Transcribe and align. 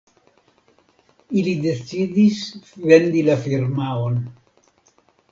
Ili 1.41 1.51
decidis 1.65 2.39
vendi 2.85 3.21
la 3.27 3.35
firmaon. 3.43 4.17